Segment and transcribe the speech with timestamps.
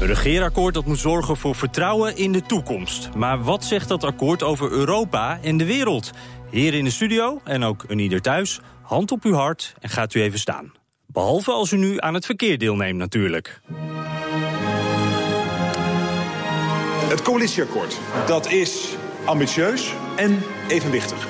[0.00, 3.08] Een regeerakkoord dat moet zorgen voor vertrouwen in de toekomst.
[3.16, 6.10] Maar wat zegt dat akkoord over Europa en de wereld?
[6.50, 10.14] Hier in de studio en ook een ieder thuis, hand op uw hart en gaat
[10.14, 10.72] u even staan.
[11.06, 13.60] Behalve als u nu aan het verkeer deelneemt natuurlijk.
[17.08, 21.26] Het coalitieakkoord, dat is ambitieus en evenwichtig.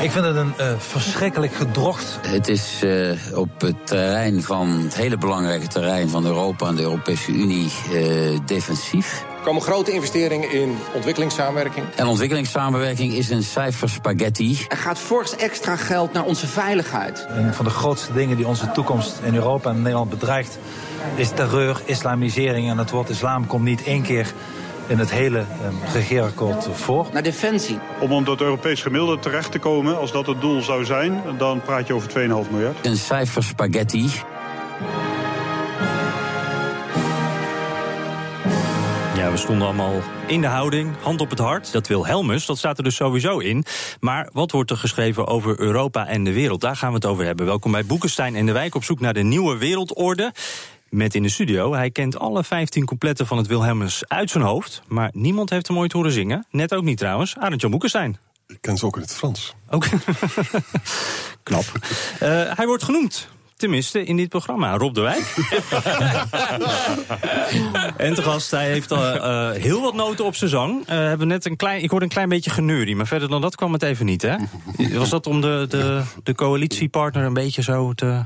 [0.00, 2.18] Ik vind het een uh, verschrikkelijk gedrocht.
[2.26, 6.82] Het is uh, op het terrein van het hele belangrijke terrein van Europa en de
[6.82, 9.24] Europese Unie uh, defensief.
[9.36, 11.86] Er komen grote investeringen in ontwikkelingssamenwerking.
[11.96, 14.66] En ontwikkelingssamenwerking is een cijferspaghetti.
[14.68, 17.26] Er gaat fors extra geld naar onze veiligheid.
[17.28, 20.58] Een van de grootste dingen die onze toekomst in Europa en Nederland bedreigt...
[21.14, 22.70] is terreur, islamisering.
[22.70, 24.32] En het woord islam komt niet één keer
[24.86, 27.06] in het hele um, regeerakkoord voor.
[27.12, 27.78] Naar defensie.
[28.00, 31.62] Om onder het Europees gemiddelde terecht te komen, als dat het doel zou zijn, dan
[31.62, 32.86] praat je over 2,5 miljard.
[32.86, 34.10] Een cijferspaghetti.
[39.16, 41.72] Ja, we stonden allemaal in de houding, hand op het hart.
[41.72, 43.64] Dat wil Helmus, dat staat er dus sowieso in.
[44.00, 46.60] Maar wat wordt er geschreven over Europa en de wereld?
[46.60, 47.46] Daar gaan we het over hebben.
[47.46, 50.32] Welkom bij Boekenstein en de Wijk op zoek naar de nieuwe wereldorde
[50.92, 51.74] met in de studio.
[51.74, 54.82] Hij kent alle 15 coupletten van het Wilhelmus uit zijn hoofd.
[54.88, 56.46] Maar niemand heeft hem ooit horen zingen.
[56.50, 57.36] Net ook niet trouwens.
[57.38, 58.16] Arend Jan Boekenstein.
[58.46, 59.54] Ik ken ze ook in het Frans.
[59.70, 59.86] Ook.
[61.42, 61.64] Knap.
[62.22, 63.28] Uh, hij wordt genoemd.
[63.56, 64.76] Tenminste, in dit programma.
[64.76, 65.18] Rob de Wijk.
[67.96, 70.80] en te gast, hij heeft al uh, heel wat noten op zijn zang.
[70.80, 73.54] Uh, hebben net een klein, ik hoorde een klein beetje geneurie, maar verder dan dat
[73.54, 74.36] kwam het even niet, hè?
[74.98, 78.22] Was dat om de, de, de coalitiepartner een beetje zo te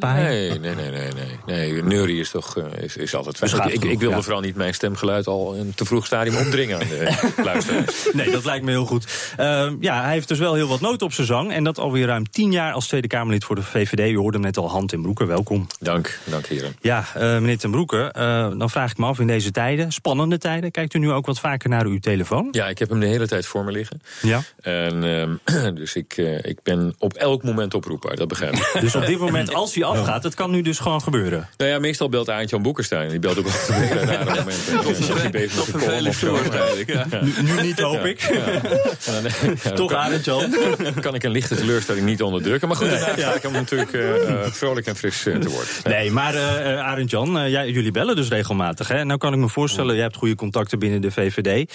[0.00, 1.38] Nee, nee, nee, nee, nee.
[1.46, 1.82] nee.
[1.82, 3.72] Neurie is toch uh, is, is altijd fijn.
[3.72, 4.22] Ik, ik, wilde ja.
[4.22, 8.08] vooral niet mijn stemgeluid al in te vroeg stadium opdringen aan de luisteraars.
[8.12, 9.32] Nee, dat lijkt me heel goed.
[9.40, 11.52] Uh, ja, hij heeft dus wel heel wat nood op zijn zang.
[11.52, 14.10] En dat alweer ruim tien jaar als Tweede Kamerlid voor de VVD.
[14.10, 15.26] U hoorde hem net al, Hand in Broeken.
[15.26, 15.66] Welkom.
[15.80, 16.76] Dank, dank heren.
[16.80, 18.10] Ja, uh, meneer ten Broeke,
[18.58, 20.70] dan vraag ik me af in deze tijden, spannende tijden...
[20.70, 22.48] kijkt u nu ook wat vaker naar uw telefoon?
[22.50, 24.02] Ja, ik heb hem de hele tijd voor me liggen.
[24.22, 24.42] Ja.
[24.60, 25.04] En,
[25.44, 28.76] ehm, dus ik, ik ben op elk moment oproepbaar, dat begrijp ik.
[28.80, 31.48] Dus op dit moment, als hij afgaat, het kan nu dus gewoon gebeuren.
[31.56, 33.08] Nou ja, meestal belt Aantje Boekenstein.
[33.08, 34.78] Die belt ook op een rare momenten.
[34.78, 37.42] Of is bezig met een column waarschijnlijk.
[37.42, 38.20] Nu, niet, hoop ik.
[39.74, 40.54] Toch Arend-Jan.
[41.00, 42.68] kan ik een lichte teleurstelling niet onderdrukken.
[42.68, 45.68] Maar goed, daarna ga ik hem natuurlijk uh, vrolijk en fris uh, te woord.
[45.84, 46.40] Nee, maar uh,
[46.86, 48.88] Arend-Jan, jullie bellen dus regelmatig.
[48.88, 49.04] Hè?
[49.04, 51.72] Nou kan ik me voorstellen, je hebt goede contacten binnen de VVD.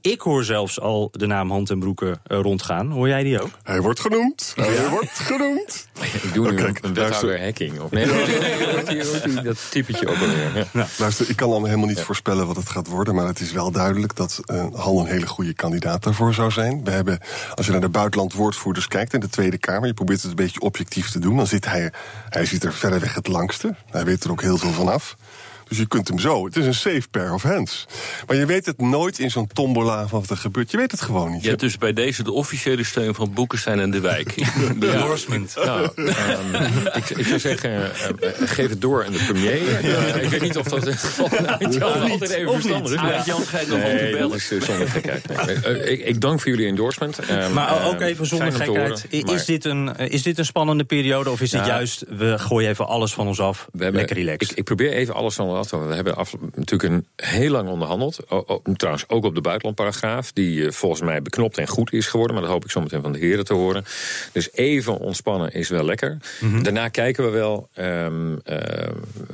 [0.00, 2.90] ik hoor zelfs al de naam Hand en Broeken rondgaan.
[2.90, 3.50] Hoor jij die ook?
[3.62, 4.52] Hij wordt genoemd.
[4.56, 5.88] Hij wordt genoemd.
[6.22, 7.80] Ik doe nu een wethouder hacking.
[7.80, 8.06] Of nee,
[9.42, 10.50] dat typetje ook alweer.
[10.54, 10.64] Ja.
[10.72, 13.14] Nou, luister, ik kan dan helemaal niet voorspellen wat het gaat worden.
[13.14, 16.84] Maar het is wel duidelijk dat uh, Han een hele goede kandidaat daarvoor zou zijn.
[16.84, 17.18] We hebben,
[17.54, 20.60] als je naar de buitenlandwoordvoerders kijkt in de Tweede Kamer, je probeert het een beetje
[20.60, 21.92] objectief te doen, dan zit hij,
[22.28, 23.74] hij zit er verreweg het langste.
[23.90, 25.16] Hij weet er ook heel veel van af.
[25.68, 26.44] Dus je kunt hem zo.
[26.44, 27.86] Het is een safe pair of hands.
[28.26, 30.70] Maar je weet het nooit in zo'n tombola van wat er gebeurt.
[30.70, 31.42] Je weet het gewoon niet.
[31.42, 34.34] Je hebt dus bij deze de officiële steun van Boekenstein en de Wijk.
[34.78, 35.54] De endorsement.
[35.64, 36.06] Nou, um,
[36.94, 39.86] ik, ik, zou zeggen, uh, geef het door aan de premier.
[39.88, 39.98] Ja.
[39.98, 40.72] ik weet niet of dat
[42.10, 43.00] altijd even verstandig is.
[43.00, 43.22] Ja.
[43.24, 44.36] Jan gaat nog nee, bellen.
[44.36, 45.46] Is, uh, zonder gekheid.
[45.46, 45.84] Nee.
[45.90, 47.30] ik, ik, dank voor jullie endorsement.
[47.30, 48.68] Um, maar ook even zonder gekheid.
[48.68, 51.30] Horen, is, dit een, is dit een spannende periode?
[51.30, 53.68] Of is het nou, juist, we gooien even alles van ons af?
[53.72, 54.50] We hebben, Lekker relaxed.
[54.50, 58.30] Ik, ik probeer even alles van af We hebben af, natuurlijk een, heel lang onderhandeld.
[58.30, 60.32] O, o, trouwens ook op de buitenlandparagraaf.
[60.32, 62.34] Die uh, volgens mij beknopt en goed is geworden.
[62.34, 63.84] Maar dat hoop ik zometeen van de heren te horen.
[64.32, 66.18] Dus even ontspannen is wel lekker.
[66.40, 66.62] Mm -hmm.
[66.62, 67.68] Daarna kijken we wel.
[67.78, 68.58] Um, uh,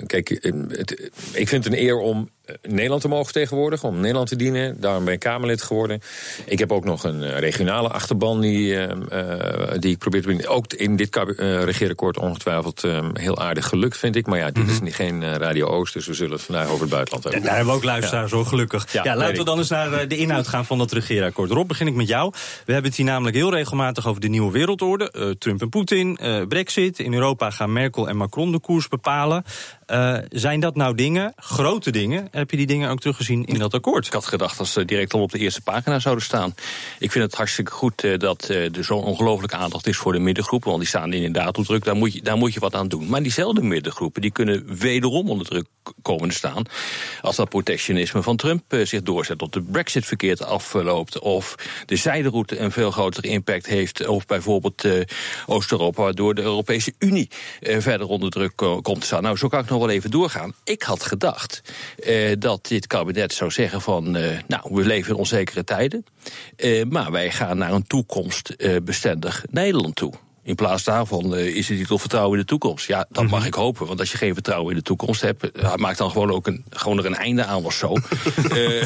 [0.06, 0.28] kijk,
[0.68, 2.30] het, ik vind het een eer om
[2.62, 4.80] Nederland te mogen vertegenwoordigen, om Nederland te dienen.
[4.80, 6.00] Daarom ben ik Kamerlid geworden.
[6.44, 8.92] Ik heb ook nog een regionale achterban die, uh,
[9.78, 10.48] die ik probeer te.
[10.48, 14.26] Ook in dit uh, regeerakkoord ongetwijfeld uh, heel aardig gelukt, vind ik.
[14.26, 14.86] Maar ja, dit mm -hmm.
[14.86, 17.42] is geen Radio Oost, dus we zullen het vandaag over het buitenland hebben.
[17.42, 18.36] Ja, daar hebben we ook luisteraars, ja.
[18.36, 18.92] zo gelukkig.
[18.92, 21.50] Ja, ja laten we dan eens naar de inhoud gaan van dat regeerakkoord.
[21.50, 22.32] Rob, begin ik met jou.
[22.64, 25.34] We hebben het hier namelijk heel regelmatig over de nieuwe wereldorde.
[25.38, 26.18] Trump en Poetin,
[26.48, 26.98] Brexit.
[26.98, 29.44] In Europa gaan Merkel en Macron de koers bepalen.
[29.92, 32.28] Uh, zijn dat nou dingen, grote dingen?
[32.30, 34.06] Heb je die dingen ook teruggezien in dat akkoord?
[34.06, 36.54] Ik had gedacht dat ze direct al op de eerste pagina zouden staan.
[36.98, 40.68] Ik vind het hartstikke goed uh, dat er zo'n ongelooflijke aandacht is voor de middengroepen.
[40.68, 41.84] Want die staan inderdaad onder druk.
[41.84, 43.08] Daar moet, je, daar moet je wat aan doen.
[43.08, 45.66] Maar diezelfde middengroepen die kunnen wederom onder druk
[46.02, 46.64] komen te staan.
[47.20, 49.42] Als dat protectionisme van Trump zich doorzet.
[49.42, 51.18] Of de Brexit verkeerd afloopt.
[51.18, 51.54] Of
[51.86, 54.06] de zijderoute een veel grotere impact heeft.
[54.06, 54.88] Of bijvoorbeeld
[55.46, 57.28] Oost-Europa, waardoor de Europese Unie
[57.60, 59.22] verder onder druk komt te staan.
[59.22, 60.54] Nou, zo kan ik nog wel even doorgaan.
[60.64, 61.62] Ik had gedacht
[61.98, 64.16] uh, dat dit kabinet zou zeggen van...
[64.16, 66.04] Uh, nou, we leven in onzekere tijden...
[66.56, 70.12] Uh, maar wij gaan naar een toekomstbestendig Nederland toe.
[70.44, 72.86] In plaats daarvan uh, is het titel vertrouwen in de toekomst.
[72.86, 73.86] Ja, dat mag ik hopen.
[73.86, 76.64] Want als je geen vertrouwen in de toekomst hebt, uh, maak dan gewoon ook een,
[76.70, 77.96] gewoon er een einde aan of zo.
[78.52, 78.82] uh,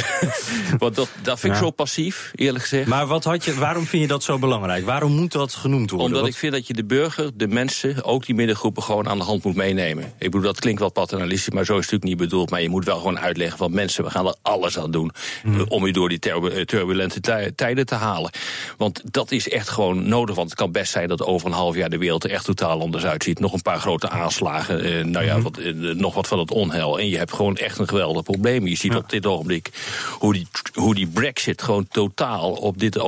[0.78, 1.64] want dat, dat vind ik ja.
[1.64, 2.88] zo passief, eerlijk gezegd.
[2.88, 4.84] Maar wat had je, waarom vind je dat zo belangrijk?
[4.84, 6.06] Waarom moet dat genoemd worden?
[6.06, 6.30] Omdat wat?
[6.30, 9.44] ik vind dat je de burger, de mensen, ook die middengroepen gewoon aan de hand
[9.44, 10.04] moet meenemen.
[10.04, 12.50] Ik bedoel, dat klinkt wat paternalistisch, maar zo is het natuurlijk niet bedoeld.
[12.50, 15.10] Maar je moet wel gewoon uitleggen van mensen, we gaan er alles aan doen
[15.42, 15.64] hmm.
[15.68, 16.18] om je door die
[16.64, 18.30] turbulente tijden te halen.
[18.76, 20.34] Want dat is echt gewoon nodig.
[20.34, 22.80] Want het kan best zijn dat over een half jaar de wereld er echt totaal
[22.80, 23.38] anders uitziet.
[23.38, 26.98] Nog een paar grote aanslagen, eh, nou ja, wat, eh, nog wat van het onheil.
[26.98, 28.66] En je hebt gewoon echt een geweldig probleem.
[28.66, 28.98] Je ziet ja.
[28.98, 29.70] op dit ogenblik
[30.18, 33.02] hoe die, hoe die brexit gewoon totaal op dit, uh,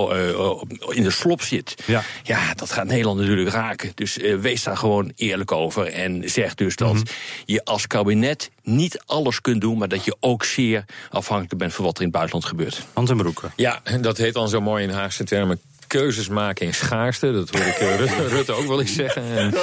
[0.89, 1.75] in de slop zit.
[1.87, 2.03] Ja.
[2.23, 3.93] ja, dat gaat Nederland natuurlijk raken.
[3.95, 5.87] Dus uh, wees daar gewoon eerlijk over.
[5.87, 7.07] En zeg dus dat mm -hmm.
[7.45, 9.79] je als kabinet niet alles kunt doen...
[9.79, 12.87] maar dat je ook zeer afhankelijk bent van wat er in het buitenland gebeurt.
[12.93, 13.53] Hand en broeken.
[13.57, 17.33] Ja, dat heet dan zo mooi in Haagse termen keuzes maken in schaarste.
[17.33, 19.23] Dat hoor ik uh, Rutte, Rutte, ook wel eens zeggen.
[19.23, 19.55] En,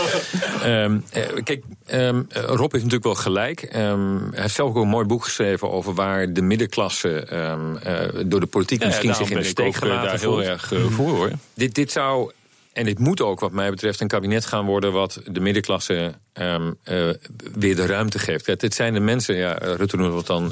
[0.71, 1.63] um, uh, kijk,
[1.93, 3.61] um, Rob heeft natuurlijk wel gelijk.
[3.75, 8.39] Um, hij heeft zelf ook een mooi boek geschreven over waar de middenklasse uh, door
[8.39, 11.31] de politiek ja, misschien zich in de steek gelaten daar heel erg voor hoor.
[11.53, 12.31] Dit, dit zou
[12.75, 16.77] en dit moet ook, wat mij betreft, een kabinet gaan worden wat de middenklasse um,
[16.85, 17.09] uh,
[17.53, 18.43] weer de ruimte geeft.
[18.43, 20.51] Kijk, dit zijn de mensen, ja, Rutte noemt het dan uh,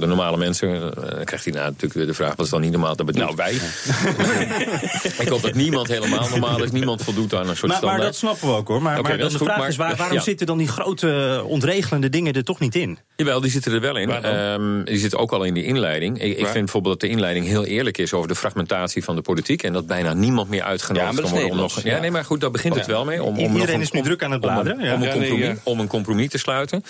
[0.00, 0.68] de normale mensen.
[0.68, 2.96] Uh, dan krijgt hij nou natuurlijk weer de vraag: wat is dan niet normaal?
[2.96, 3.52] Dat nou, wij.
[5.24, 6.70] ik hoop dat niemand helemaal normaal is.
[6.70, 7.98] Niemand voldoet aan een soort maar, standaard.
[7.98, 8.82] Maar dat snappen we ook hoor.
[8.82, 10.22] Maar, okay, maar de goed, vraag maar, is: waar, waarom ja.
[10.22, 12.98] zitten dan die grote ontregelende dingen er toch niet in?
[13.16, 14.24] Jawel, die zitten er wel in.
[14.34, 16.22] Um, die zitten ook al in die inleiding.
[16.22, 19.22] Ik, ik vind bijvoorbeeld dat de inleiding heel eerlijk is over de fragmentatie van de
[19.22, 19.62] politiek.
[19.62, 21.82] En dat bijna niemand meer uitgenodigd kan worden om nog.
[21.82, 23.22] Ja, nee, maar goed, daar begint het wel mee.
[23.22, 25.05] Om, om Iedereen om, is nu druk aan het bladeren.
[25.14, 26.84] Om, een compromis, om een compromis te sluiten.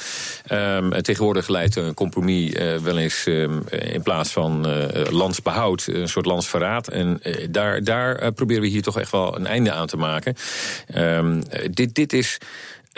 [0.53, 6.09] Um, tegenwoordig leidt een compromis uh, wel eens um, in plaats van uh, landsbehoud een
[6.09, 6.89] soort landsverraad.
[6.89, 10.35] En uh, daar, daar proberen we hier toch echt wel een einde aan te maken.
[10.97, 12.39] Um, dit, dit is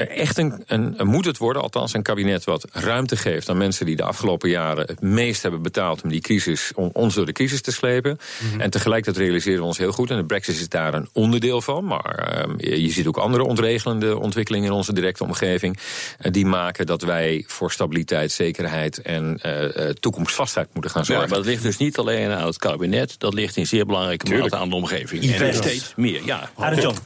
[0.06, 3.86] echt een, een, een, moet het worden, althans een kabinet wat ruimte geeft aan mensen
[3.86, 7.32] die de afgelopen jaren het meest hebben betaald om die crisis, om ons door de
[7.32, 8.10] crisis te slepen.
[8.10, 8.60] Mm -hmm.
[8.60, 11.84] En tegelijkertijd realiseren we ons heel goed, en de brexit is daar een onderdeel van,
[11.84, 15.78] maar uh, je, ziet ook andere ontregelende ontwikkelingen in onze directe omgeving,
[16.20, 21.24] uh, die maken dat wij voor stabiliteit, zekerheid en uh, toekomstvastheid moeten gaan zorgen.
[21.24, 24.36] Ja, maar dat ligt dus niet alleen aan het kabinet, dat ligt in zeer belangrijke
[24.38, 25.34] mate aan de omgeving.
[25.34, 26.50] En steeds meer, ja.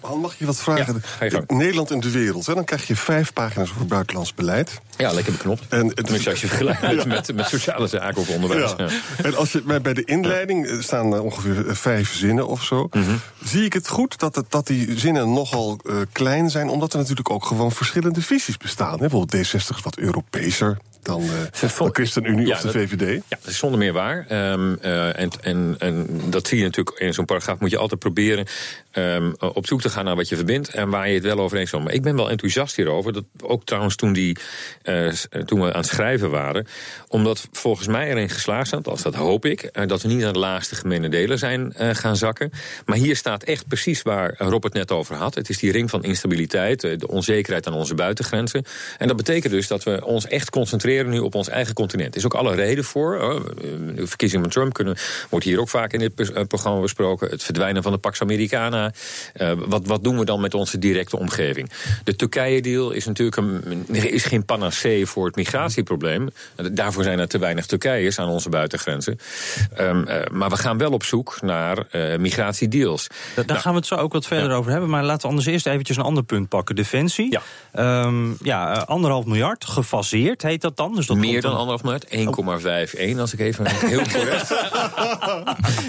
[0.00, 1.03] Han, mag je wat vragen?
[1.21, 2.55] Ja, Nederland en de wereld, hè?
[2.55, 4.81] dan krijg je vijf pagina's over buitenlands beleid.
[4.96, 5.62] Ja, lekker beknopt.
[5.69, 7.06] En, Tenminste, als je vergelijkt ja.
[7.06, 8.75] met, met sociale zaken of onderwijs.
[8.76, 8.84] Ja.
[8.84, 9.25] Ja.
[9.25, 12.88] En als je, bij de inleiding staan er ongeveer vijf zinnen of zo.
[12.90, 13.20] Mm -hmm.
[13.44, 16.69] Zie ik het goed dat, het, dat die zinnen nogal uh, klein zijn...
[16.69, 18.93] omdat er natuurlijk ook gewoon verschillende visies bestaan.
[18.93, 18.99] Hè?
[18.99, 21.29] Bijvoorbeeld D60 is wat Europeeser dan uh,
[21.61, 23.23] de ChristenUnie ja, of de dat, VVD.
[23.29, 24.26] Ja, dat is zonder meer waar.
[24.52, 27.58] Um, uh, en, en, en dat zie je natuurlijk in zo'n paragraaf.
[27.58, 28.46] Moet je altijd proberen
[28.93, 31.59] um, op zoek te gaan naar wat je verbindt en waar je het wel over
[31.59, 31.73] eens.
[31.73, 33.12] Maar ik ben wel enthousiast hierover.
[33.12, 34.37] Dat ook trouwens toen, die,
[34.85, 35.09] uh,
[35.44, 36.67] toen we aan het schrijven waren.
[37.09, 40.33] Omdat volgens mij erin geslaagd zijn, als dat hoop ik, uh, dat we niet naar
[40.33, 42.50] de laagste gemene delen zijn gaan zakken.
[42.87, 45.35] Maar hier staat echt precies waar Rob het net over had.
[45.35, 48.65] Het is die ring van instabiliteit, de onzekerheid aan onze buitengrenzen.
[48.99, 52.11] En dat betekent dus dat we ons echt concentreren nu op ons eigen continent.
[52.11, 53.19] Er is ook alle reden voor.
[53.94, 54.96] De verkiezingen van Trump kunnen,
[55.31, 56.15] wordt hier ook vaak in dit
[56.49, 57.29] programma besproken.
[57.31, 58.81] Het verdwijnen van de Pax Americana.
[59.36, 61.70] Uh, wat, wat doen we dan met onze directe omgeving?
[62.05, 66.29] De Turkije-deal is natuurlijk een, is geen panacee voor het migratieprobleem.
[66.72, 69.19] Daarvoor zijn er te weinig Turkijers aan onze buitengrenzen.
[69.81, 73.06] Um, uh, maar we gaan wel op zoek naar uh, migratiedeals.
[73.34, 74.56] Daar nou, gaan we het zo ook wat verder ja.
[74.56, 74.91] over hebben.
[74.91, 76.74] Maar laten we anders eerst eventjes een ander punt pakken.
[76.74, 77.39] Defensie.
[77.72, 80.94] Ja, um, ja anderhalf miljard, gefaseerd heet dat dan?
[80.94, 82.06] Dus dat Meer dan anderhalf miljard.
[83.15, 84.46] 1,51 als ik even heel correct.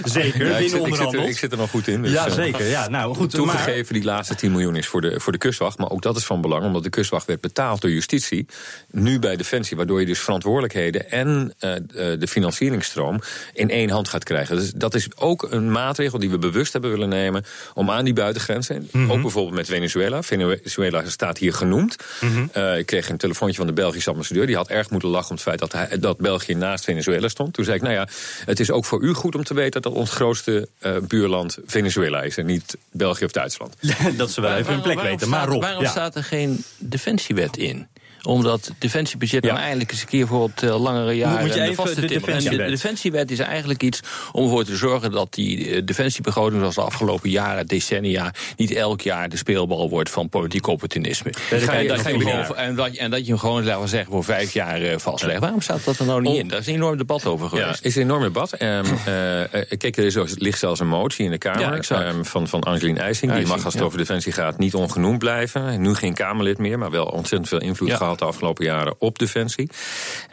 [0.04, 2.02] Zeker, Ja, ik, zit, ik, zit er, ik zit er nog goed in.
[2.02, 2.68] Dus, Ja, eh, zeker.
[2.68, 5.78] Ja, nou, goed, Toegegeven, die laatste 10 miljoen is voor de, voor de kustwacht.
[5.78, 8.46] Maar ook dat is van belang, omdat de kustwacht werd betaald door justitie.
[8.92, 11.82] Nu bij Defensie, waardoor je dus verantwoordelijkheden en eh, eh,
[12.20, 13.22] de financieringsstroom
[13.54, 14.56] in één hand gaat krijgen.
[14.56, 18.14] Dus dat is ook een maatregel die we bewust hebben willen nemen om aan die
[18.14, 19.12] buitengrenzen, Mhm.
[19.12, 20.24] ook bijvoorbeeld met Venezuela.
[20.24, 21.96] Venezuela staat hier genoemd.
[22.22, 22.46] Mhm.
[22.52, 24.46] Eh, ik kreeg een telefoontje van de Belgische ambassadeur.
[24.46, 27.54] Die had erg moeten lachen om het feit dat, hij, dat België naast Venezuela stond.
[27.54, 28.08] Toen zei ik, nou ja,
[28.46, 32.22] het is ook voor u goed om te weten dat ons grootste eh, buurland Venezuela
[32.22, 33.76] is en niet België of Duitsland.
[34.18, 35.28] dat ze wel even hun plek waarom weten.
[35.28, 35.90] staat- Maar Rob, waarom ja.
[35.90, 37.88] staat er geen defensiewet in?
[38.24, 39.50] Omdat het defensiebudget Ja.
[39.50, 41.40] dan eigenlijk eens een keer voor wat eh, langere jaren...
[41.40, 42.02] moet je de even de.
[42.02, 42.58] En defensiewet.
[42.66, 44.00] de defensiewet is eigenlijk iets
[44.32, 45.12] om ervoor te zorgen...
[45.12, 48.34] dat die eh, defensiebegroting zoals de afgelopen jaren, decennia...
[48.56, 51.34] niet elk jaar de speelbal wordt van politiek opportunisme.
[51.34, 53.82] Ga je- En dat je hem gewoon- en, dat, en dat je hem gewoon, laten
[53.82, 55.40] we zeggen, voor vijf jaar eh, vastlegt.
[55.40, 56.48] Waarom staat dat er nou niet Om- in?
[56.48, 57.86] Daar is een enorm debat over Ja, geweest.
[57.86, 58.52] is een enorm debat.
[58.64, 58.80] Eh,
[59.54, 62.64] eh, kijk, er is, ligt zelfs een motie in de Kamer Ja, ehm, van, van
[62.64, 63.34] Angelien IJsing.
[63.34, 63.84] Die mag als het ja.
[63.88, 65.82] over defensie gaat niet ongenoemd blijven.
[65.82, 67.98] Nu geen Kamerlid meer, maar wel ontzettend veel invloed Ja.
[68.20, 69.70] De afgelopen jaren op defensie.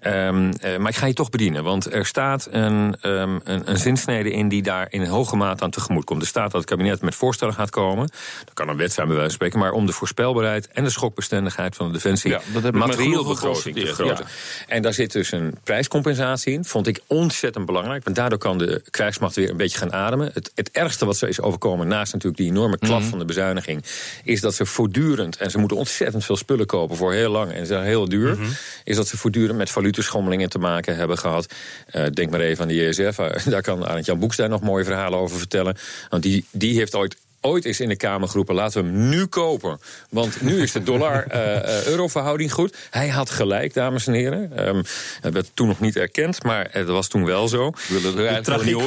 [0.00, 3.78] Ehm, eh, maar ik ga je toch bedienen, want er staat een, ehm, een, een
[3.78, 6.22] zinsnede in die daar in hoge mate aan tegemoet komt.
[6.22, 8.10] Er staat dat het kabinet met voorstellen gaat komen.
[8.44, 10.90] Dat kan een wet zijn bij wijze van spreken, maar om de voorspelbaarheid en de
[10.90, 14.26] schokbestendigheid van de defensie Ja, dat heb ik met materieel genoegen begroting te vergroten.
[14.68, 16.64] En daar zit dus een prijscompensatie in.
[16.64, 18.04] Vond ik ontzettend belangrijk.
[18.04, 20.30] Want daardoor kan de krijgsmacht weer een beetje gaan ademen.
[20.32, 23.84] Het, het ergste wat ze is overkomen, naast natuurlijk die enorme klap van de bezuiniging,
[24.24, 27.66] is dat ze voortdurend, en ze moeten ontzettend veel spullen kopen voor heel lang en
[27.70, 28.38] heel duur,
[28.84, 31.54] is dat ze voortdurend met valuteschommelingen te maken hebben gehad.
[31.86, 33.18] Eh, denk maar even aan de JSF.
[33.18, 35.76] eh, daar kan Arend Jan Boekstein nog mooie verhalen over vertellen.
[36.08, 37.16] Want die, die heeft ooit.
[37.40, 39.80] Ooit is in de Kamer geroepen, laten we hem nu kopen.
[40.10, 42.76] Want nu is de dollar-euro-verhouding goed.
[42.90, 44.52] Hij had gelijk, dames en heren.
[44.56, 44.82] Ehm
[45.20, 47.72] dat werd toen nog niet erkend, maar het was toen wel zo.
[47.90, 48.84] Arend Jan De tragiek van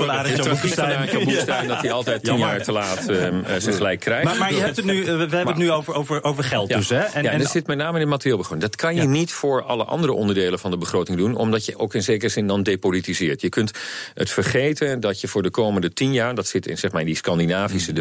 [0.50, 0.96] Boekestein.
[0.96, 2.48] Arend Jan Boekestein, dat hij altijd tien Jammer.
[2.56, 4.26] jaar te laat ehm, eh, zijn gelijk krijgt.
[4.26, 6.70] Maar, maar je hebt het nu, eh, we hebben het nu over, over, over geld
[6.70, 7.00] Ja, dus, hè?
[7.00, 8.70] En, ja, en, dat zit met name in de materieelbegroting.
[8.70, 9.08] Dat kan je Ja.
[9.08, 12.48] niet voor alle andere onderdelen van de begroting doen, omdat je ook in zekere zin
[12.48, 13.42] dan depolitiseert.
[13.42, 13.72] Je kunt
[14.14, 17.08] het vergeten dat je voor de komende tien jaar, dat zit in, zeg maar, in
[17.08, 17.96] die Scandinavische Mm.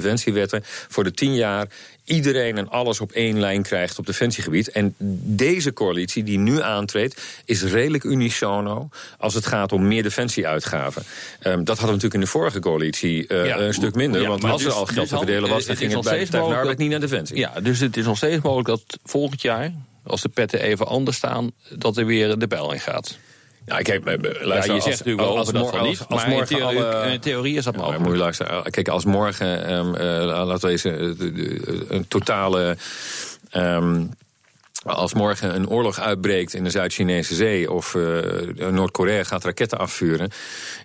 [0.89, 1.67] Voor de tien jaar
[2.05, 4.71] iedereen en alles op één lijn krijgt op defensiegebied.
[4.71, 4.95] En
[5.25, 11.03] deze coalitie die nu aantreedt, is redelijk unisono als het gaat om meer defensieuitgaven.
[11.41, 13.59] Ehm, dat hadden we natuurlijk in de vorige coalitie eh, Ja.
[13.59, 14.21] een stuk minder.
[14.21, 16.03] Ja, want als er dus- al dus geld te dan, verdelen was, dan ging het
[16.03, 17.37] bij de Partij van Arbeid niet naar defensie.
[17.37, 19.73] Ja, dus het is nog steeds mogelijk dat volgend jaar,
[20.05, 23.19] als de petten even anders staan, dat er weer de bijl in gaat.
[23.67, 25.89] Ja, kijk, eh, Ja, luister, je zegt natuurlijk wel als, over dat mor- van als,
[25.89, 28.09] niet, als maar in morgen theorie, alle- in theorie is dat Ja, maar mogelijk.
[28.09, 28.71] moet je luisteren.
[28.71, 32.77] Kijk, als morgen ehm, eh, laten we eens eh, een totale.
[33.51, 34.05] ehm,
[34.85, 40.31] als morgen een oorlog uitbreekt in de Zuid-Chinese zee of eh, Noord-Korea gaat raketten afvuren,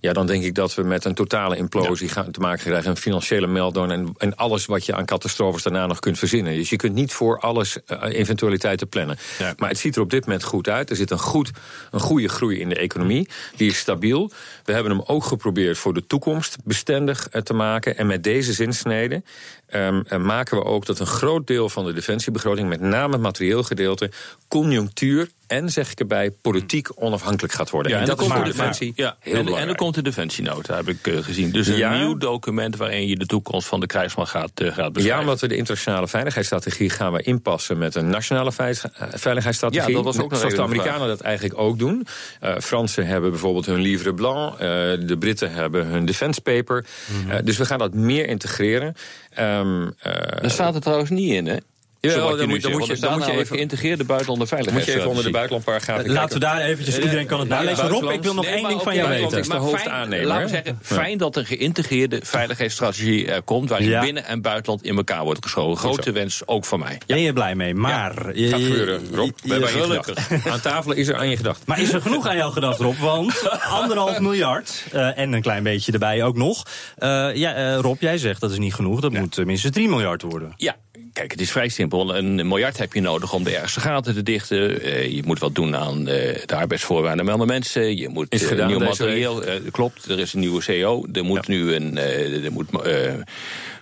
[0.02, 2.98] ja, dan denk ik dat we met een totale implosie gaan te maken krijgen, een
[2.98, 6.56] financiële meltdown en, en alles wat je aan catastrofes daarna nog kunt verzinnen.
[6.56, 9.18] Dus je kunt niet voor alles eh, eventualiteiten plannen.
[9.40, 9.54] Ja.
[9.58, 10.90] Maar het ziet er op dit moment goed uit.
[10.90, 11.52] Er zit een, goed,
[11.92, 13.30] een goede groei in de economie.
[13.56, 14.32] Die is stabiel.
[14.64, 17.98] We hebben hem ook geprobeerd voor de toekomst bestendig eh, te maken.
[17.98, 19.24] En met deze zinsnede
[19.68, 23.22] ehm, eh, maken we ook dat een groot deel van de defensiebegroting, met name het
[23.22, 23.87] materieel gedeelte,
[24.48, 27.92] conjunctuur en zeg ik erbij, politiek onafhankelijk gaat worden.
[27.92, 31.08] Ja, en, en dat komt de defensie Ja, heel en, komt de defensienota, heb ik
[31.08, 31.52] eh, gezien.
[31.52, 31.98] Dus een Ja.
[31.98, 35.22] nieuw document waarin je de toekomst van de krijgsmacht gaat, eh, gaat Ja, beschrijven.
[35.24, 39.90] omdat we de internationale veiligheidsstrategie gaan we inpassen met een nationale veilig- eh, veiligheidsstrategie.
[39.90, 42.08] Ja, dat was ook nog Zoals de Amerikanen dat eigenlijk ook doen.
[42.40, 44.54] Eh Fransen hebben bijvoorbeeld hun livre blanc.
[44.54, 46.86] eh, de Britten hebben hun defense paper.
[47.26, 47.44] Mhm.
[47.46, 48.96] Dus we gaan dat meer integreren.
[49.34, 51.56] Ehm, eh, Daar staat er trouwens niet in, hè?
[52.02, 54.66] Ja, dan je nu moet- dan moet je- dan moet je even- geïntegreerde buitenlandse moet
[54.66, 55.10] je even veiligheidsstrategie.
[55.10, 56.60] onder de buitenlandparagraaf even Laten we kijken.
[56.60, 57.76] daar eventjes, Ja, iedereen kan het nalezen.
[57.76, 59.40] Rob, buitenland- ik wil nog Nee, één ding van jou weten.
[59.40, 60.96] is de hoofdaannemer, Fijn, laten we zeggen, Ja.
[60.96, 63.70] fijn dat er een geïntegreerde veiligheidsstrategie er komt...
[63.70, 64.02] waarin Ja.
[64.02, 65.78] binnen- en buitenland in elkaar wordt geschoven.
[65.78, 66.98] Grote wens ook van mij.
[67.06, 67.76] Ben je blij mee?
[67.76, 68.36] Maar...
[68.38, 69.32] je- Gaat gebeuren, Rob.
[69.44, 70.26] We je gelukkig.
[70.28, 70.48] gedacht.
[70.48, 71.62] Aan tafel is er aan je gedacht.
[71.66, 72.98] Maar is er genoeg aan jou gedacht, Rob?
[72.98, 73.50] Want
[73.82, 76.64] anderhalf miljard, eh, en een klein beetje erbij ook nog.
[76.96, 79.00] Eh, ja, eh, Rob, jij zegt dat is niet genoeg.
[79.02, 80.54] Dat moet minstens 3 miljard worden.
[80.56, 80.76] Ja,
[81.18, 82.16] kijk, het is vrij simpel.
[82.16, 84.82] Een miljard heb je nodig om de ergste gaten te dichten.
[84.82, 87.98] Eh, je moet wat doen aan eh, de arbeidsvoorwaarden van de mensen.
[87.98, 89.44] Je moet Is eh, gedaan nieuw materieel.
[89.72, 91.06] klopt, er is een nieuwe CEO.
[91.14, 91.98] Er moet nu een.
[91.98, 92.70] er moet,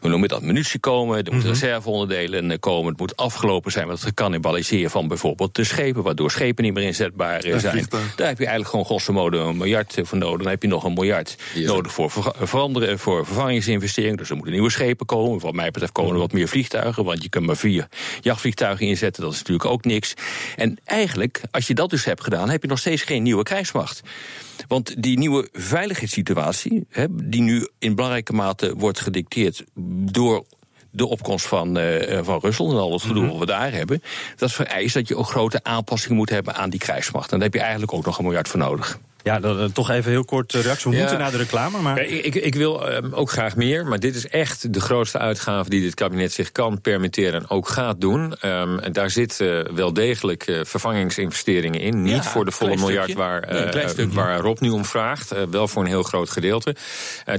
[0.06, 1.60] we noemen dat munitie komen, er moeten Mhm.
[1.60, 2.90] reserveonderdelen eh, komen.
[2.92, 6.84] Het moet afgelopen zijn met het gecannibaliseren van bijvoorbeeld de schepen, waardoor schepen niet meer
[6.84, 7.88] inzetbaar eh, zijn.
[7.90, 10.42] Daar heb je eigenlijk gewoon grosso modo een miljard eh, voor nodig.
[10.42, 14.18] Dan heb je nog een miljard nodig voor, ver- veranderen, voor vervangingsinvesteringen.
[14.18, 15.40] Dus er moeten nieuwe schepen komen.
[15.40, 17.04] Wat mij betreft komen er wat meer vliegtuigen.
[17.04, 17.88] Want je kunt maar vier
[18.22, 19.22] jachtvliegtuigen inzetten.
[19.24, 20.14] Dat is natuurlijk ook niks.
[20.56, 24.02] En eigenlijk, als je dat dus hebt gedaan, heb je nog steeds geen nieuwe krijgsmacht.
[24.68, 29.64] Want die nieuwe veiligheidssituatie, hè, die nu in belangrijke mate wordt gedicteerd
[30.12, 30.46] door
[30.92, 34.02] de opkomst van, eh, van Rusland en al het gedoe wat we daar hebben.
[34.36, 37.32] Dat vereist dat je ook grote aanpassingen moet hebben aan die krijgsmacht.
[37.32, 39.00] En daar heb je eigenlijk ook nog een miljard voor nodig.
[39.26, 40.90] Ja, dan, toch even heel kort eh, reactie.
[40.90, 41.02] We Ja.
[41.02, 42.02] moeten naar de reclame, maar...
[42.02, 45.82] Ik, ik wil ehm, ook graag meer, maar dit is echt de grootste uitgave die
[45.82, 48.36] dit kabinet zich kan permitteren en ook gaat doen.
[48.40, 52.02] Ehm, en daar zitten wel degelijk eh, vervangingsinvesteringen in.
[52.02, 55.34] Niet Ja, voor de volle miljard waar, Nee, eh, waar Rob nu om vraagt.
[55.50, 56.76] Wel voor een heel groot gedeelte.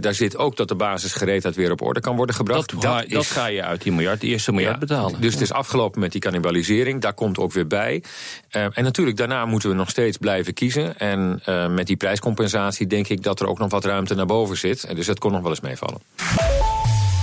[0.01, 2.71] Daar zit ook dat de basisgereedheid weer op orde kan worden gebracht.
[2.73, 5.21] Dat, dat, dat ga je uit die miljard, de eerste miljard Ja, betalen.
[5.21, 7.01] Dus het is afgelopen met die cannibalisering.
[7.01, 8.03] Daar komt ook weer bij.
[8.51, 10.99] Eh, en natuurlijk, daarna moeten we nog steeds blijven kiezen.
[10.99, 11.41] En
[11.77, 14.85] met die prijscompensatie denk ik dat er ook nog wat ruimte naar boven zit.
[14.85, 16.01] En Dus dat kon nog wel eens meevallen.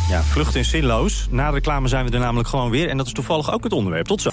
[0.10, 1.27] Ja, vlucht in zinloos.
[1.29, 2.89] Na de reclame zijn we er namelijk gewoon weer.
[2.89, 4.05] En dat is toevallig ook het onderwerp.
[4.05, 4.29] Tot zo.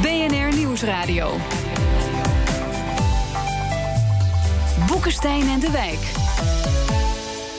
[0.00, 1.36] BNR Nieuwsradio.
[4.86, 6.59] Boekenstein en de Wijk.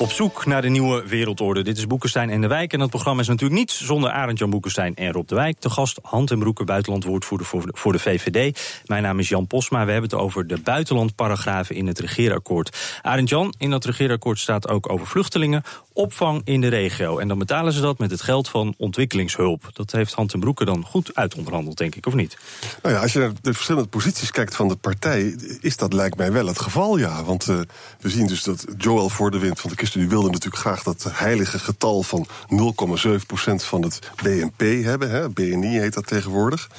[0.01, 1.63] Op zoek naar de nieuwe wereldorde.
[1.63, 2.74] Dit is Boekenstein en de Wijk.
[2.74, 5.60] En dat programma is natuurlijk niets zonder Arend-Jan Boekenstein en Rob de Wijk.
[5.60, 8.62] Te gast Hand en Broeke, buitenlandwoordvoerder voor de, voor de VVD.
[8.86, 9.86] Mijn naam is Jan Posma.
[9.86, 13.00] We hebben het over de buitenlandparagrafen in het regeerakkoord.
[13.01, 17.17] Arend-Jan, in dat regeerakkoord staat ook over vluchtelingen, opvang in de regio.
[17.17, 19.70] En dan betalen ze dat met het geld van ontwikkelingshulp.
[19.74, 22.38] Dat heeft Hand en dan goed uitonderhandeld, denk ik, of niet?
[22.81, 26.17] Nou ja, als je naar de verschillende posities kijkt van de partij, is dat lijkt
[26.17, 27.24] mij wel het geval, ja.
[27.24, 27.60] Want eh,
[28.00, 31.05] we zien dus dat Joël voor de wind van de ChristenUnie wilde natuurlijk graag dat
[31.10, 35.10] heilige getal van 0,7% van het BNP hebben.
[35.10, 35.29] Hè.
[35.29, 36.69] BNI heet dat tegenwoordig.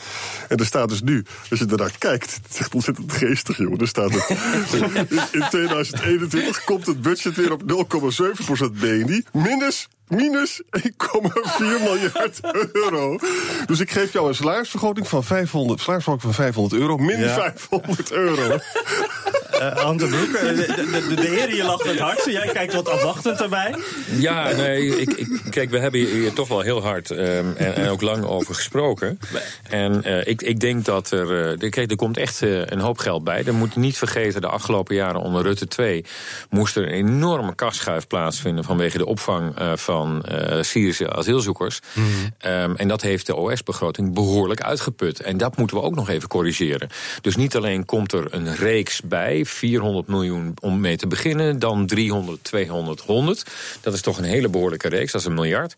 [0.49, 3.79] En er staat dus nu, als je daarnaar kijkt, het is echt ontzettend geestig, jongen.
[3.79, 4.29] Er staat het,
[5.11, 10.83] in, in 2021 komt het budget weer op 0,7% BNI, minus minus 1,4
[11.59, 12.41] miljard
[12.73, 13.19] euro.
[13.67, 17.35] Dus ik geef jou een salarisvergroting van 500, salarisverhoging van 500 euro, min Ja.
[17.35, 18.59] 500 euro.
[19.63, 22.27] Uh, Hand en Broeke, de, de, de, heer hier lacht het hardst.
[22.27, 23.75] Jij kijkt wat afwachtend erbij.
[24.19, 27.89] Ja, nee, ik, ik, kijk, we hebben hier toch wel heel hard ehm, en, en
[27.89, 29.19] ook lang over gesproken.
[29.69, 31.51] En eh, ik, ik denk dat er.
[31.61, 33.45] eh, kijk, er komt echt eh, een hoop geld bij.
[33.45, 36.05] Er moet niet vergeten, de afgelopen jaren onder Rutte 2
[36.51, 41.81] moest er een enorme kastschuif plaatsvinden vanwege de opvang eh, van eh, Syrische asielzoekers.
[42.39, 45.21] Ehm, en dat heeft de OS-begroting behoorlijk uitgeput.
[45.21, 46.89] En dat moeten we ook nog even corrigeren.
[47.21, 51.87] Dus niet alleen komt er een reeks bij, 400 miljoen om mee te beginnen, dan
[51.87, 53.45] 300, 200, 100.
[53.81, 55.75] Dat is toch een hele behoorlijke reeks, dat is een miljard.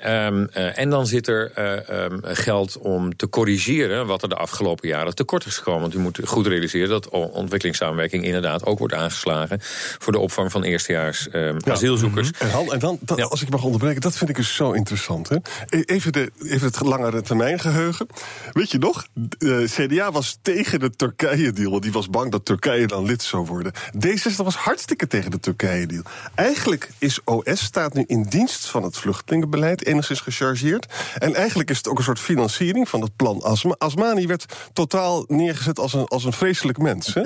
[0.00, 4.34] Ehm, eh, en dan zit er eh, ehm, geld om te corrigeren wat er de
[4.34, 5.80] afgelopen jaren tekort is gekomen.
[5.80, 9.58] Want u moet goed realiseren dat ontwikkelingssamenwerking inderdaad ook wordt aangeslagen
[9.98, 12.30] voor de opvang van eerstejaars ehm, asielzoekers.
[12.38, 15.28] En, Han, en dan, dat- als ik mag onderbreken, dat vind ik dus zo interessant.
[15.28, 15.36] Hè?
[15.68, 18.06] E- Even, de, even het langere termijn geheugen.
[18.52, 21.70] Weet je nog, de CDA was tegen de Turkije-deal.
[21.70, 23.72] Want die was bang dat Turkije dan lid zou worden.
[24.06, 26.02] D66 was hartstikke tegen de Turkije-deal.
[26.34, 30.86] Eigenlijk is OS staat nu in dienst van het vluchtelingenbeleid, enigszins gechargeerd.
[31.18, 33.74] En eigenlijk is het ook een soort financiering van het plan Asma.
[33.78, 37.14] Asmani werd totaal neergezet als een, als een vreselijk mens.
[37.14, 37.22] Hè?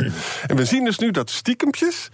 [0.47, 2.09] En we zien dus nu dat stiekempjes,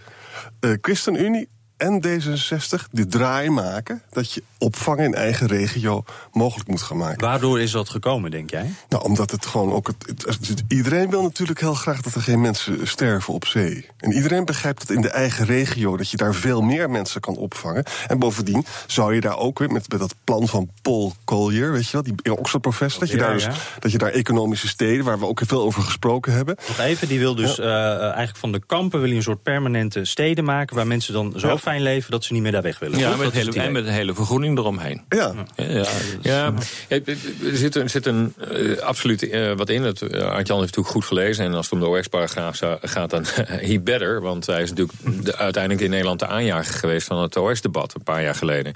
[0.59, 6.81] eh ChristenUnie en D66 de draai maken dat je opvang in eigen regio mogelijk moet
[6.81, 7.27] gaan maken.
[7.27, 8.73] Waardoor is dat gekomen, denk jij?
[8.89, 9.87] Nou, omdat het gewoon ook.
[9.87, 13.89] Het, iedereen wil natuurlijk heel graag dat er geen mensen sterven op zee.
[13.97, 17.35] En iedereen begrijpt dat in de eigen regio dat je daar veel meer mensen kan
[17.35, 17.83] opvangen.
[18.07, 21.85] En bovendien zou je daar ook weer met, met dat plan van Paul Collier, weet
[21.85, 23.53] je wel, die Oxford-professor, dat, je daar dus, ja.
[23.79, 26.55] dat je daar economische steden, waar we ook veel over gesproken hebben.
[26.67, 30.05] Nog even, die wil dus eh, eh, eigenlijk van de kampen wil een soort permanente
[30.05, 30.75] steden maken...
[30.75, 31.57] waar mensen dan zo.
[31.65, 32.99] Fijn leven dat ze niet meer daar weg willen.
[32.99, 35.01] Ja, met Dat hele, en met een hele vergroening eromheen.
[35.09, 35.33] Ja.
[35.55, 35.87] Ja, ja, dat
[36.21, 36.53] Ja,
[36.87, 39.83] ja, er zit, er zit een, eh, absoluut eh, wat in.
[39.83, 41.45] Het, uh, Artjan heeft natuurlijk goed gelezen.
[41.45, 43.25] En als het om de OS-paragraaf gaat, dan
[43.69, 44.21] he better.
[44.21, 48.03] Want hij is natuurlijk de, uiteindelijk in Nederland de aanjager geweest van het OS-debat een
[48.03, 48.73] paar jaar geleden.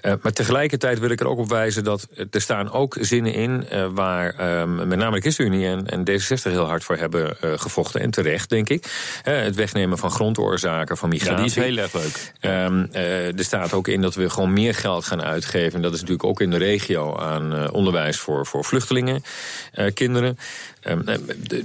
[0.00, 3.68] Eh, maar tegelijkertijd wil ik er ook op wijzen dat er staan ook zinnen in
[3.68, 7.52] eh, waar ehm, met name de ChristenUnie en, en D66 heel hard voor hebben eh,
[7.56, 8.00] gevochten.
[8.00, 8.84] En terecht, denk ik.
[9.22, 11.36] Eh, het wegnemen van grondoorzaken, van Ja, migratie.
[11.36, 12.19] die is heel erg leuk.
[12.40, 15.82] Um, er staat ook in dat we gewoon meer geld gaan uitgeven.
[15.82, 19.22] Dat is natuurlijk ook in de regio aan onderwijs voor, voor vluchtelingen,
[19.94, 20.38] kinderen.
[20.88, 21.02] Um,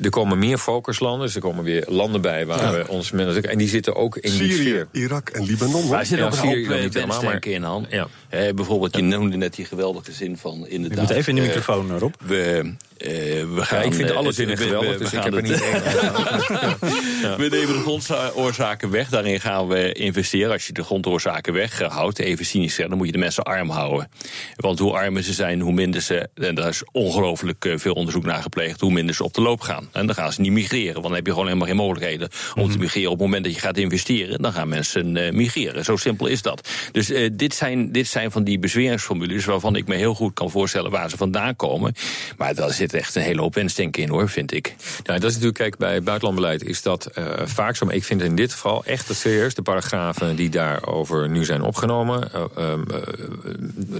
[0.03, 3.43] er komen meer focuslanden, dus er komen weer landen bij waar we ons mensen.
[3.43, 4.87] En die zitten ook in Syrië, die sfeer.
[4.91, 5.89] Irak en Libanon.
[5.89, 7.87] Wij zitten Ja, ook Syrië een hoop wensdenken in hand.
[7.89, 8.07] Ja.
[8.29, 10.97] Eh, bijvoorbeeld, je noemde net die geweldige zin van inderdaad.
[11.07, 12.13] Je moet even in de eh, microfoon, Rob.
[12.25, 13.09] We, eh,
[13.55, 15.33] we gaan, ik vind eh, alle het- zinnen we- we- geweldig, we dus ik heb
[15.33, 15.59] er het- niet
[17.37, 19.09] We nemen de grondoorzaken weg.
[19.09, 20.51] Daarin gaan we investeren.
[20.51, 24.09] Als je de grondoorzaken weghoudt, even cynisch zeggen, dan moet je de mensen arm houden.
[24.55, 28.23] Want hoe armer ze zijn, hoe minder ze, en daar is ongelooflijk eh, veel onderzoek
[28.25, 29.89] naar gepleegd, hoe minder ze op de loop gaan.
[29.91, 32.61] En dan gaan ze niet migreren, want dan heb je gewoon helemaal geen mogelijkheden om
[32.63, 32.71] Mhm.
[32.71, 33.11] te migreren.
[33.11, 35.83] Op het moment dat je gaat investeren, dan gaan mensen eh, migreren.
[35.83, 36.69] Zo simpel is dat.
[36.91, 40.49] Dus eh, dit, zijn, dit zijn van die bezweringsformules waarvan ik me heel goed kan
[40.51, 41.93] voorstellen waar ze vandaan komen.
[42.37, 44.75] Maar daar zit echt een hele hoop wensdenken in hoor, vind ik.
[45.03, 47.85] Nou, dat is natuurlijk, kijk, bij buitenlandbeleid is dat eh, vaak zo.
[47.85, 49.53] Maar ik vind in dit geval echt het serieus.
[49.55, 52.33] De paragrafen die daarover nu zijn opgenomen.
[52.33, 53.01] eh, ehm, eh,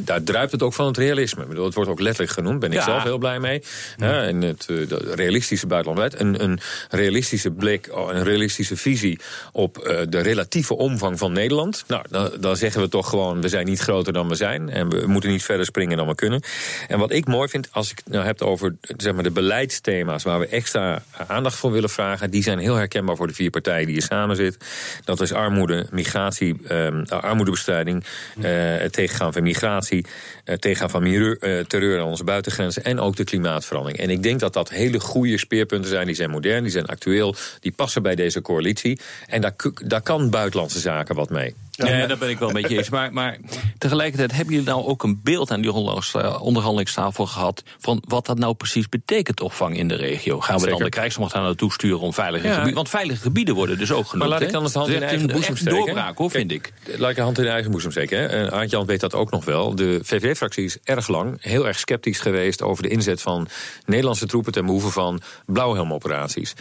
[0.03, 1.41] daar druipt het ook van het realisme.
[1.41, 2.59] Ik bedoel, het wordt ook letterlijk genoemd.
[2.59, 2.83] Ben ik Ja.
[2.83, 3.61] zelf heel blij mee.
[3.97, 6.21] En het dat realistische buitenlandbeleid.
[6.21, 9.19] Een, een realistische blik, oh, een realistische visie
[9.51, 11.83] op eh, de relatieve omvang van Nederland.
[11.87, 12.05] Nou,
[12.39, 14.69] dan, zeggen we toch gewoon, we zijn niet groter dan we zijn.
[14.69, 16.43] En we moeten niet verder springen dan we kunnen.
[16.87, 20.23] En wat ik mooi vind, als ik het nou heb over zeg maar, de beleidsthema's
[20.23, 23.85] waar we extra aandacht voor willen vragen, die zijn heel herkenbaar voor de vier partijen
[23.85, 24.61] die hier samen zitten.
[25.03, 28.03] Dat is armoede, migratie, ehm, armoedebestrijding,
[28.41, 30.05] eh, het tegengaan van migratie,
[30.43, 33.99] het tegengaan van eh, terreur aan onze buitengrenzen en ook de klimaatverandering.
[33.99, 36.05] En ik denk dat dat hele goede speerpunten zijn.
[36.05, 38.99] Die zijn modern, die zijn actueel, die passen bij deze coalitie.
[39.27, 41.55] En daar, daar kan buitenlandse zaken wat mee.
[41.77, 42.89] Ja, daar ben ik wel met je eens.
[42.89, 43.37] Maar, maar
[43.77, 48.37] tegelijkertijd hebben jullie nou ook een beeld aan die onderhandels- onderhandelingstafel gehad van wat dat
[48.37, 50.39] nou precies betekent, opvang in de regio.
[50.39, 52.51] Gaan we dan de krijgsmacht daar naartoe sturen om veilige Ja.
[52.51, 52.75] gebieden?
[52.75, 54.29] Want veilige gebieden worden dus ook genoemd.
[54.29, 55.77] Maar laat ik dan de hand Dat in eigen een- boezem een steken.
[55.85, 56.73] doorbraak hoor, vind ik.
[56.97, 58.19] Laat ik de hand in de eigen boezem steken.
[58.19, 58.25] Hè.
[58.25, 59.75] En Aart Jan weet dat ook nog wel.
[59.75, 62.61] De VVD-fractie is erg lang heel erg sceptisch geweest...
[62.61, 63.47] over de inzet van
[63.85, 64.51] Nederlandse troepen...
[64.51, 66.53] ten behoeve van blauwhelmoperaties.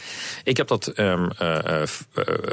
[0.44, 1.88] Ik heb dat ehm, eh, eh, eh,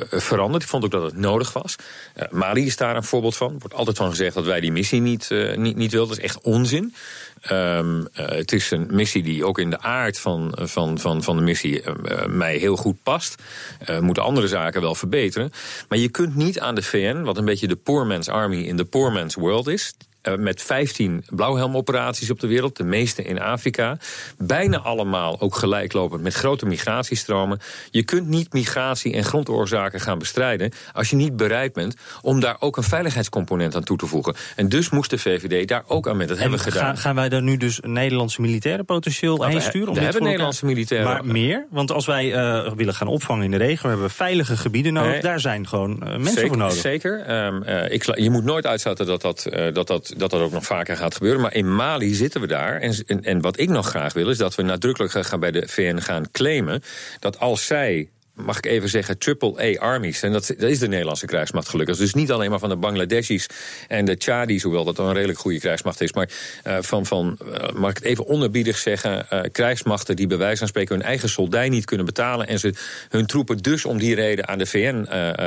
[0.09, 0.63] veranderd.
[0.63, 1.75] Ik vond ook dat het nodig was.
[2.13, 3.53] Eh, Mali is daar een voorbeeld van.
[3.53, 6.07] Er wordt altijd van gezegd dat wij die missie niet, eh, niet, niet willen.
[6.07, 6.93] Dat is echt onzin.
[7.41, 11.35] Ehm, eh, het is een missie die ook in de aard van, van, van, van
[11.35, 13.41] de missie eh, mij heel goed past.
[13.79, 15.51] Eh moeten andere zaken wel verbeteren.
[15.89, 18.77] Maar je kunt niet aan de VN, wat een beetje de poor man's army in
[18.77, 19.93] de poor man's world is.
[20.21, 23.97] Eh, met 15 blauwhelmoperaties op de wereld, de meeste in Afrika.
[24.37, 27.59] Bijna allemaal ook gelijklopend met grote migratiestromen.
[27.89, 32.55] Je kunt niet migratie en grondoorzaken gaan bestrijden als je niet bereid bent om daar
[32.59, 34.35] ook een veiligheidscomponent aan toe te voegen.
[34.55, 36.27] En dus moest de VVD daar ook aan met.
[36.27, 36.83] Dat hebben we gedaan.
[36.83, 39.89] gaan, gaan wij daar nu dus Nederlandse militairen potentieel Nou, heen sturen?
[39.89, 41.07] om we hebben Nederlandse militairen.
[41.07, 41.65] Maar meer?
[41.69, 45.11] Want als wij eh, willen gaan opvangen in de regio, hebben we veilige gebieden nodig.
[45.11, 45.21] Nee.
[45.21, 46.77] Daar zijn gewoon eh, mensen zeker, voor nodig.
[46.77, 47.21] Zeker.
[47.21, 50.65] Ehm, eh, ik, je moet nooit uitsluiten dat dat, eh, dat, dat, dat ook nog
[50.65, 51.41] vaker gaat gebeuren.
[51.41, 52.79] Maar in Mali zitten we daar.
[52.79, 55.67] En, en, en wat ik nog graag wil, is dat we nadrukkelijk gaan bij de
[55.67, 56.83] VN gaan claimen.
[57.19, 58.09] dat als zij.
[58.45, 60.21] Mag ik even zeggen, triple-A-armies.
[60.21, 61.97] En dat, dat is de Nederlandse krijgsmacht gelukkig.
[61.97, 63.47] Dus niet alleen maar van de Bangladeshis
[63.87, 66.13] en de Chadis, hoewel dat een redelijk goede krijgsmacht is.
[66.13, 66.29] Maar
[66.63, 70.57] eh, van, van eh, mag ik het even onderbiedig zeggen, eh, krijgsmachten die bij wijze
[70.57, 72.47] van spreken hun eigen soldij niet kunnen betalen.
[72.47, 72.73] En ze
[73.09, 75.05] hun troepen dus om die reden aan de VN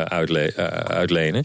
[0.08, 0.54] uitle-
[0.86, 1.44] uitlenen.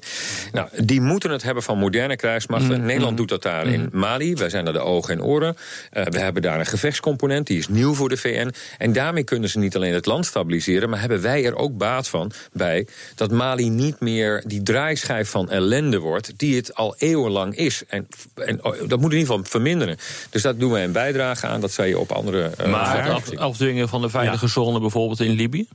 [0.52, 2.86] Nou, die moeten het hebben van moderne krijgsmachten.
[2.86, 4.34] Nederland doet dat daar in Mali.
[4.34, 5.56] Wij zijn daar de ogen en oren.
[5.92, 8.54] We hebben daar een gevechtscomponent, die is nieuw voor de VN.
[8.78, 12.08] En daarmee kunnen ze niet alleen het land stabiliseren, maar hebben wij er ook baat
[12.08, 17.56] van bij dat Mali niet meer die draaischijf van ellende wordt, die het al eeuwenlang
[17.56, 17.84] is.
[17.88, 19.98] En, en oh, dat moet in ieder geval verminderen.
[20.30, 21.62] Dus dat doen wij een bijdrage aan.
[21.62, 22.52] Dat zou je op andere.
[22.58, 25.68] eh, Maar afdwingen van de veilige zone bijvoorbeeld in Libië?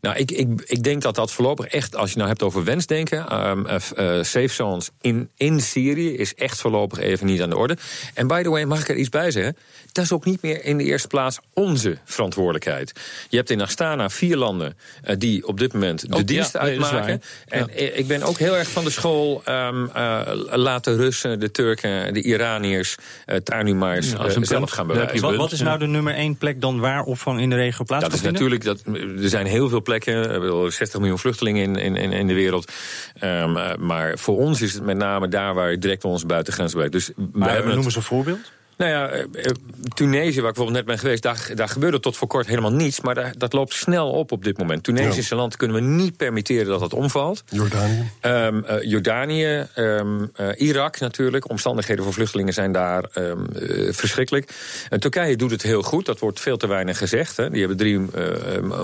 [0.00, 3.28] Nou, ik, ik, ik denk dat dat voorlopig echt, als je nou hebt over wensdenken,
[3.28, 3.78] ehm, eh,
[4.22, 7.76] safe zones in, in Syrië is echt voorlopig even niet aan de orde.
[8.14, 9.56] En by the way, mag ik er iets bij zeggen?
[9.92, 12.92] Dat is ook niet meer in de eerste plaats onze verantwoordelijkheid.
[13.28, 16.62] Je hebt in Astana vier landen eh, die op dit moment de Ook, dienst ja,
[16.62, 17.22] nee, uitmaken.
[17.48, 21.50] En ik ben ook heel erg van de school, ehm eh, laat de Russen, de
[21.50, 25.20] Turken, de Iraniërs het daar nu maar eens zelf gaan bewijzen.
[25.20, 28.02] Wat, wat is nou de nummer één plek dan waar opvang in de regio Dat
[28.02, 28.32] is plaatsvindt?
[28.32, 28.82] natuurlijk, dat,
[29.22, 32.72] er zijn heel veel plekken, ik bedoel, 60 miljoen vluchtelingen in, in, in, de wereld.
[33.14, 36.92] Ehm, eh, maar voor ons is het met name daar waar direct onze buitengrenzen werkt.
[36.92, 38.52] Dus we Maar hebben noem het, eens een voorbeeld.
[38.80, 39.52] Nou ja, eh, eh,
[39.94, 43.00] Tunesië, waar ik bijvoorbeeld net ben geweest, daar, daar gebeurde tot voor kort helemaal niets.
[43.00, 44.82] Maar daar, dat loopt snel op op dit moment.
[44.82, 47.44] Tunesische land kunnen we niet permitteren dat het omvalt.
[47.50, 48.10] Jordanië?
[48.22, 51.50] Um, Jordanië, um, Irak natuurlijk.
[51.50, 53.46] Omstandigheden voor vluchtelingen zijn daar um,
[53.92, 54.52] verschrikkelijk.
[54.88, 57.36] En Turkije doet het heel goed, dat wordt veel te weinig gezegd.
[57.36, 57.50] Hè.
[57.50, 58.00] Die hebben 3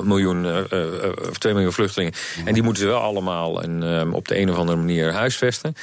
[0.02, 0.46] miljoen,
[1.28, 2.14] of 2 miljoen vluchtelingen.
[2.44, 5.74] En die moeten ze wel allemaal een, op de een of andere manier huisvesten.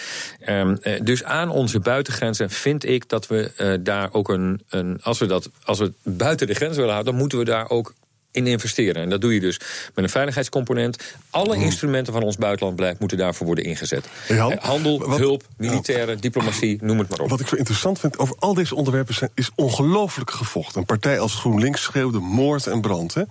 [1.01, 4.99] dus aan onze buitengrenzen vind ik dat we daar ook een, een.
[5.03, 7.93] als, we dat, als we buiten de grens willen houden, dan moeten we daar ook
[8.33, 9.01] in investeren.
[9.01, 9.59] En dat doe je dus
[9.95, 10.97] met een veiligheidscomponent.
[11.29, 14.05] Alle instrumenten van ons buitenlandbeleid moeten daarvoor worden ingezet.
[14.27, 17.29] Eh, handel, hulp, militaire, diplomatie, noem het maar op.
[17.29, 20.79] Wat ik zo interessant vind, over al deze onderwerpen zijn, is ongelooflijk gevochten.
[20.79, 23.13] Een partij als GroenLinks schreeuwde moord en brand.
[23.13, 23.23] Hè?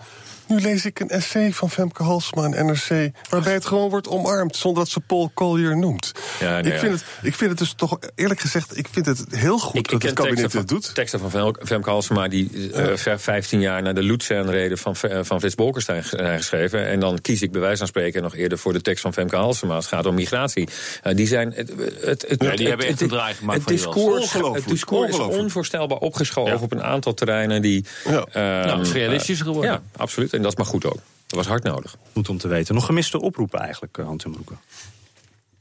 [0.52, 3.10] Nu lees ik een essay van Femke Halsma en NRC...
[3.28, 6.12] waarbij het gewoon wordt omarmd zonder dat ze Paul Collier noemt.
[6.40, 8.76] Ja, ik, vind het, ik vind het dus toch, eerlijk gezegd...
[8.76, 10.94] ik vind het heel goed ik, dat het kabinet het doet.
[10.94, 13.18] teksten van Femke Halsema die uh, ja.
[13.18, 16.86] 15 jaar na de Lutsen-reden van, van Frits Bolkestein zijn geschreven.
[16.86, 19.36] En dan kies ik bij wijze van spreken nog eerder voor de tekst van Femke
[19.36, 19.76] Halsema.
[19.76, 20.68] Het gaat om migratie.
[21.04, 21.52] Uh, die zijn...
[21.52, 25.18] Het, het, het, ja, die hebben echt een draai gemaakt het discours, het discours is
[25.18, 27.84] onvoorstelbaar opgeschoven op een aantal terreinen die...
[28.04, 28.10] Ja.
[28.12, 29.70] Uh, nou, is realistischer geworden.
[29.70, 30.32] Ja, absoluut.
[30.42, 30.98] En dat maar goed ook.
[31.26, 31.96] Dat was hard nodig.
[32.12, 32.74] Goed om te weten.
[32.74, 34.58] Nog gemiste oproepen eigenlijk, uh, Hans en Broeken?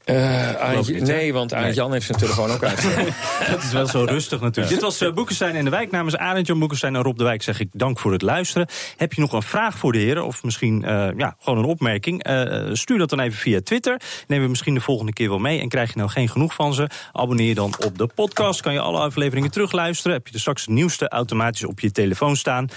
[0.05, 2.81] Uh, nee, want Arend Jan heeft zijn telefoon ook uit.
[3.51, 4.73] dat is wel zo rustig natuurlijk.
[4.73, 5.91] Dit was uh, Boekenstein in de Wijk.
[5.91, 8.67] Namens Arend Jan Boekenstein en Rob de Wijk zeg ik dank voor het luisteren.
[8.97, 12.29] Heb je nog een vraag voor de heren of misschien uh, ja, gewoon een opmerking?
[12.73, 14.01] stuur dat dan even via Twitter.
[14.27, 15.59] Nemen we misschien de volgende keer wel mee.
[15.59, 16.89] En krijg je nou geen genoeg van ze?
[17.11, 18.61] Abonneer je dan op de podcast.
[18.61, 20.17] Kan je alle afleveringen terugluisteren.
[20.17, 22.67] Heb je er straks het nieuwste automatisch op je telefoon staan.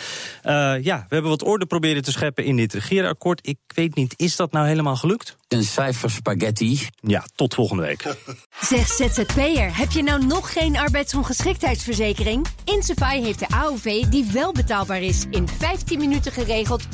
[0.80, 3.46] ja, we hebben wat orde proberen te scheppen in dit regeerakkoord.
[3.46, 5.36] Ik weet niet, is dat nou helemaal gelukt?
[5.54, 6.88] Een cijfer spaghetti.
[7.00, 8.14] Ja, tot volgende week.
[8.60, 12.46] Zeg ZZP'er, heb je nou nog geen arbeidsongeschiktheidsverzekering?
[12.64, 15.24] Insafai heeft de AOV die wel betaalbaar is.
[15.30, 16.88] In 15 minuten geregeld, 100%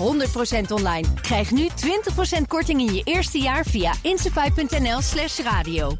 [0.68, 1.14] online.
[1.20, 1.68] Krijg nu
[2.38, 5.96] 20% korting in je eerste jaar via insafai.nl slash radio.